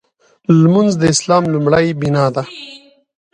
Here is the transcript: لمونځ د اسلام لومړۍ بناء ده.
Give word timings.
لمونځ 0.61 0.91
د 0.97 1.03
اسلام 1.13 1.43
لومړۍ 1.53 1.87
بناء 1.99 2.29
ده. 2.35 2.43